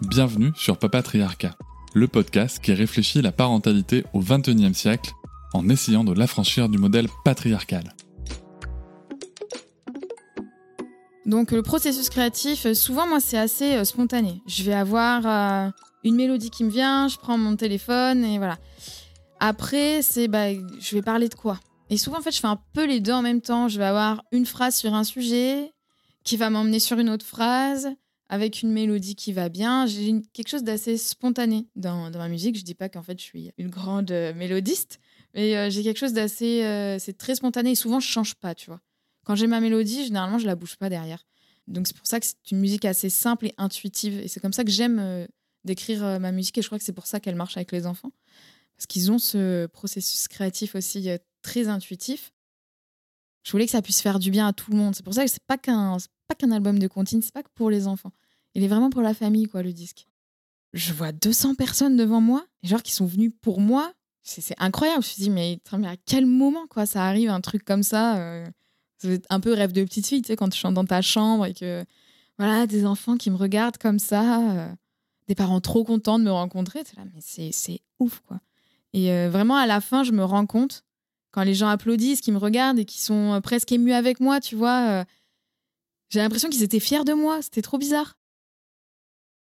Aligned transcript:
Bienvenue 0.00 0.52
sur 0.56 0.76
Papatriarcat, 0.76 1.56
le 1.94 2.06
podcast 2.06 2.58
qui 2.62 2.74
réfléchit 2.74 3.22
la 3.22 3.32
parentalité 3.32 4.04
au 4.12 4.20
XXIe 4.20 4.74
siècle 4.74 5.12
en 5.54 5.68
essayant 5.70 6.04
de 6.04 6.12
l'affranchir 6.12 6.68
du 6.68 6.76
modèle 6.76 7.08
patriarcal. 7.24 7.94
Donc 11.24 11.50
le 11.52 11.62
processus 11.62 12.10
créatif, 12.10 12.66
euh, 12.66 12.74
souvent 12.74 13.06
moi 13.06 13.20
c'est 13.20 13.38
assez 13.38 13.74
euh, 13.74 13.84
spontané. 13.84 14.42
Je 14.46 14.64
vais 14.64 14.74
avoir 14.74 15.22
euh, 15.24 15.70
une 16.04 16.16
mélodie 16.16 16.50
qui 16.50 16.62
me 16.62 16.70
vient, 16.70 17.08
je 17.08 17.16
prends 17.16 17.38
mon 17.38 17.56
téléphone 17.56 18.22
et 18.22 18.36
voilà. 18.36 18.58
Après 19.40 20.02
c'est 20.02 20.28
bah, 20.28 20.52
je 20.52 20.94
vais 20.94 21.00
parler 21.00 21.30
de 21.30 21.34
quoi? 21.34 21.58
Et 21.88 21.96
souvent 21.96 22.18
en 22.18 22.22
fait 22.22 22.32
je 22.32 22.40
fais 22.40 22.48
un 22.48 22.60
peu 22.74 22.86
les 22.86 23.00
deux 23.00 23.12
en 23.12 23.22
même 23.22 23.40
temps. 23.40 23.68
Je 23.68 23.78
vais 23.78 23.86
avoir 23.86 24.24
une 24.30 24.44
phrase 24.44 24.76
sur 24.76 24.92
un 24.92 25.04
sujet 25.04 25.72
qui 26.24 26.36
va 26.36 26.50
m'emmener 26.50 26.78
sur 26.78 26.98
une 26.98 27.10
autre 27.10 27.26
phrase 27.26 27.88
avec 28.32 28.62
une 28.62 28.72
mélodie 28.72 29.14
qui 29.14 29.34
va 29.34 29.50
bien. 29.50 29.86
J'ai 29.86 30.22
quelque 30.32 30.48
chose 30.48 30.62
d'assez 30.62 30.96
spontané 30.96 31.66
dans, 31.76 32.10
ma 32.10 32.28
musique. 32.28 32.56
Je 32.56 32.64
dis 32.64 32.74
pas 32.74 32.88
qu'en 32.88 33.02
fait 33.02 33.18
je 33.18 33.24
suis 33.24 33.52
une 33.58 33.68
grande 33.68 34.10
euh, 34.10 34.32
mélodiste, 34.32 35.00
mais 35.34 35.54
euh, 35.54 35.68
j'ai 35.68 35.82
quelque 35.82 35.98
chose 35.98 36.14
d'assez. 36.14 36.64
Euh, 36.64 36.98
c'est 36.98 37.18
très 37.18 37.34
spontané 37.34 37.72
et 37.72 37.74
souvent 37.74 38.00
je 38.00 38.08
change 38.08 38.34
pas, 38.36 38.54
tu 38.54 38.70
vois. 38.70 38.80
Quand 39.24 39.34
j'ai 39.34 39.46
ma 39.46 39.60
mélodie, 39.60 40.06
généralement 40.06 40.38
je 40.38 40.46
la 40.46 40.54
bouge 40.54 40.76
pas 40.76 40.88
derrière. 40.88 41.26
Donc 41.68 41.86
c'est 41.86 41.96
pour 41.96 42.06
ça 42.06 42.20
que 42.20 42.26
c'est 42.26 42.50
une 42.50 42.60
musique 42.60 42.86
assez 42.86 43.10
simple 43.10 43.48
et 43.48 43.54
intuitive. 43.58 44.18
Et 44.20 44.28
c'est 44.28 44.40
comme 44.40 44.54
ça 44.54 44.64
que 44.64 44.70
j'aime 44.70 45.28
d'écrire 45.64 46.18
ma 46.18 46.32
musique 46.32 46.56
et 46.56 46.62
je 46.62 46.66
crois 46.66 46.78
que 46.78 46.84
c'est 46.84 46.92
pour 46.92 47.06
ça 47.06 47.20
qu'elle 47.20 47.36
marche 47.36 47.56
avec 47.58 47.70
les 47.70 47.86
enfants. 47.86 48.10
Parce 48.76 48.86
qu'ils 48.86 49.12
ont 49.12 49.18
ce 49.18 49.66
processus 49.66 50.26
créatif 50.26 50.74
aussi 50.74 51.08
très 51.42 51.68
intuitif. 51.68 52.32
Je 53.42 53.52
voulais 53.52 53.66
que 53.66 53.72
ça 53.72 53.82
puisse 53.82 54.00
faire 54.00 54.18
du 54.18 54.30
bien 54.30 54.46
à 54.46 54.52
tout 54.52 54.70
le 54.70 54.76
monde. 54.76 54.94
C'est 54.94 55.02
pour 55.02 55.14
ça 55.14 55.24
que 55.24 55.30
c'est 55.30 55.42
pas 55.46 55.58
qu'un 55.58 55.96
pas 56.28 56.34
qu'un 56.34 56.50
album 56.52 56.78
de 56.78 56.86
comptine, 56.86 57.22
c'est 57.22 57.32
pas 57.32 57.42
que 57.42 57.50
pour 57.54 57.70
les 57.70 57.86
enfants. 57.86 58.12
Il 58.54 58.62
est 58.62 58.68
vraiment 58.68 58.90
pour 58.90 59.02
la 59.02 59.14
famille, 59.14 59.46
quoi, 59.46 59.62
le 59.62 59.72
disque. 59.72 60.06
Je 60.72 60.92
vois 60.92 61.12
200 61.12 61.54
personnes 61.54 61.96
devant 61.96 62.20
moi, 62.20 62.44
genre 62.62 62.82
qui 62.82 62.92
sont 62.92 63.06
venues 63.06 63.30
pour 63.30 63.60
moi. 63.60 63.92
C'est 64.22 64.54
incroyable. 64.58 65.02
Je 65.02 65.08
me 65.08 65.12
suis 65.12 65.22
dit, 65.22 65.30
mais, 65.30 65.58
à 65.86 65.96
quel 66.06 66.26
moment, 66.26 66.66
quoi, 66.68 66.86
ça 66.86 67.04
arrive, 67.04 67.28
un 67.28 67.40
truc 67.40 67.64
comme 67.64 67.82
ça 67.82 68.16
euh, 68.18 68.46
C'est 68.98 69.24
un 69.30 69.40
peu 69.40 69.52
rêve 69.52 69.72
de 69.72 69.82
petite 69.84 70.06
fille, 70.06 70.22
tu 70.22 70.28
sais, 70.28 70.36
quand 70.36 70.48
tu 70.48 70.58
chantes 70.58 70.74
dans 70.74 70.84
ta 70.84 71.02
chambre 71.02 71.46
et 71.46 71.54
que, 71.54 71.84
voilà, 72.38 72.66
des 72.66 72.86
enfants 72.86 73.16
qui 73.16 73.30
me 73.30 73.36
regardent 73.36 73.78
comme 73.78 73.98
ça, 73.98 74.50
euh, 74.50 74.72
des 75.28 75.34
parents 75.34 75.60
trop 75.60 75.84
contents 75.84 76.18
de 76.18 76.24
me 76.24 76.30
rencontrer. 76.30 76.80
Là, 76.96 77.04
mais 77.12 77.20
c'est 77.20 77.80
ouf, 77.98 78.22
quoi. 78.26 78.40
Et 78.92 79.10
euh, 79.10 79.28
vraiment, 79.30 79.56
à 79.56 79.66
la 79.66 79.80
fin, 79.80 80.04
je 80.04 80.12
me 80.12 80.24
rends 80.24 80.46
compte, 80.46 80.84
quand 81.32 81.42
les 81.42 81.54
gens 81.54 81.68
applaudissent, 81.68 82.20
qui 82.20 82.30
me 82.32 82.38
regardent 82.38 82.78
et 82.78 82.84
qui 82.84 83.00
sont 83.00 83.40
presque 83.42 83.72
émus 83.72 83.92
avec 83.92 84.20
moi, 84.20 84.40
tu 84.40 84.54
vois, 84.54 85.04
j'ai 86.10 86.20
l'impression 86.20 86.50
qu'ils 86.50 86.62
étaient 86.62 86.80
fiers 86.80 87.04
de 87.04 87.14
moi. 87.14 87.40
C'était 87.42 87.62
trop 87.62 87.78
bizarre. 87.78 88.18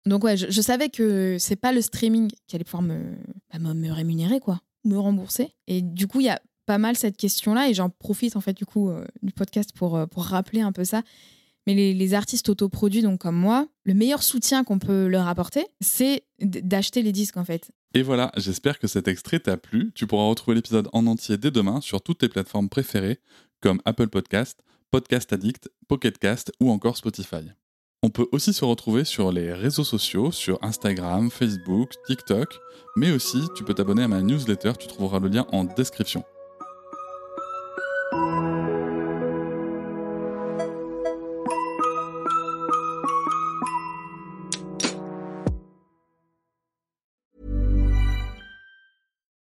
Donc 0.06 0.24
ouais, 0.24 0.36
je, 0.36 0.62
savais 0.62 0.90
que 0.90 1.38
c'est 1.38 1.56
pas 1.56 1.72
le 1.72 1.82
streaming 1.82 2.32
qui 2.48 2.56
allait 2.56 2.64
pouvoir 2.64 2.84
bah, 2.84 3.60
me, 3.60 3.74
me, 3.74 3.92
rémunérer, 3.92 4.40
quoi, 4.40 4.62
me 4.84 4.98
rembourser. 4.98 5.54
Et 5.68 5.82
du 5.82 6.08
coup, 6.08 6.22
il 6.22 6.26
y 6.26 6.30
a 6.30 6.42
pas 6.66 6.78
mal 6.78 6.96
cette 6.96 7.18
question-là, 7.18 7.70
et 7.70 7.74
j'en 7.74 7.90
profite 7.90 8.36
en 8.36 8.42
fait 8.42 8.54
du 8.54 8.66
coup 8.66 8.90
euh, 8.90 9.06
du 9.22 9.34
podcast 9.34 9.72
euh, 9.82 10.08
pour 10.08 10.24
rappeler 10.24 10.62
un 10.62 10.72
peu 10.72 10.86
ça. 10.86 11.04
Mais 11.68 11.76
les, 11.76 12.14
artistes 12.14 12.50
autoproduits, 12.50 13.04
donc 13.04 13.20
comme 13.20 13.36
moi, 13.36 13.68
le 13.84 13.94
meilleur 13.94 14.24
soutien 14.24 14.64
qu'on 14.64 14.80
peut 14.80 15.08
leur 15.08 15.28
apporter, 15.28 15.66
c'est 15.80 16.24
d'acheter 16.40 17.04
les 17.04 17.12
disques 17.12 17.38
en 17.38 17.46
fait. 17.46 17.72
Et 17.94 18.02
voilà, 18.02 18.32
j'espère 18.38 18.80
que 18.80 18.88
cet 18.88 19.08
extrait 19.08 19.40
t'a 19.40 19.58
plu. 19.58 19.92
Tu 19.94 20.08
pourras 20.08 20.28
retrouver 20.28 20.56
l'épisode 20.56 20.90
en 20.94 21.06
entier 21.08 21.38
dès 21.38 21.52
demain 21.52 21.82
sur 21.82 22.02
toutes 22.02 22.20
tes 22.20 22.30
plateformes 22.30 22.70
préférées, 22.70 23.20
comme 23.60 23.82
Apple 23.86 24.08
Podcast, 24.08 24.64
Podcast 24.90 25.32
Addict, 25.34 25.70
Pocket 25.88 26.18
Cast 26.18 26.52
ou 26.60 26.72
encore 26.72 26.98
Spotify. 26.98 27.52
On 28.02 28.10
peut 28.10 28.28
aussi 28.32 28.54
se 28.54 28.66
retrouver 28.66 29.04
sur 29.06 29.32
les 29.32 29.54
réseaux 29.54 29.84
sociaux, 29.84 30.32
sur 30.32 30.58
Instagram, 30.64 31.30
Facebook, 31.30 31.92
TikTok, 32.08 32.60
mais 32.96 33.12
aussi 33.12 33.44
tu 33.56 33.64
peux 33.64 33.76
t'abonner 33.76 34.04
à 34.04 34.08
ma 34.08 34.24
newsletter, 34.24 34.74
tu 34.80 34.88
trouveras 34.88 35.20
le 35.20 35.28
lien 35.28 35.46
en 35.52 35.66
description. 35.66 36.24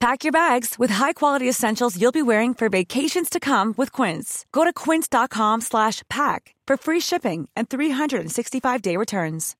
Pack 0.00 0.22
your 0.22 0.32
bags 0.32 0.76
with 0.78 0.90
high-quality 0.92 1.48
essentials 1.48 1.96
you'll 2.00 2.12
be 2.12 2.22
wearing 2.22 2.54
for 2.54 2.68
vacations 2.68 3.28
to 3.30 3.40
come 3.40 3.74
with 3.76 3.90
Quince. 3.90 4.44
Go 4.52 4.64
to 4.64 4.72
quince.com/pack 4.72 6.54
for 6.68 6.76
free 6.76 7.00
shipping 7.00 7.48
and 7.56 7.68
365-day 7.68 8.96
returns. 8.96 9.54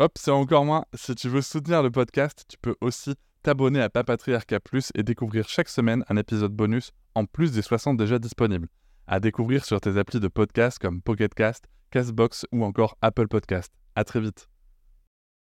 Hop, 0.00 0.18
c'est 0.18 0.32
encore 0.32 0.64
moins. 0.64 0.84
Si 0.94 1.14
tu 1.14 1.28
veux 1.28 1.40
soutenir 1.40 1.82
le 1.82 1.90
podcast, 1.90 2.44
tu 2.48 2.56
peux 2.60 2.74
aussi 2.80 3.14
t'abonner 3.44 3.80
à 3.80 3.88
Papatriarca 3.88 4.58
Plus 4.58 4.90
et 4.96 5.04
découvrir 5.04 5.48
chaque 5.48 5.68
semaine 5.68 6.04
un 6.08 6.16
épisode 6.16 6.52
bonus 6.52 6.90
en 7.14 7.26
plus 7.26 7.52
des 7.52 7.62
60 7.62 7.96
déjà 7.96 8.18
disponibles. 8.18 8.66
À 9.06 9.20
découvrir 9.20 9.64
sur 9.64 9.80
tes 9.80 9.96
applis 9.96 10.18
de 10.18 10.28
podcast 10.28 10.80
comme 10.80 11.00
Pocketcast, 11.00 11.66
Castbox 11.90 12.44
ou 12.50 12.64
encore 12.64 12.96
Apple 13.02 13.28
Podcast. 13.28 13.72
À 13.94 14.02
très 14.02 14.20
vite. 14.20 14.48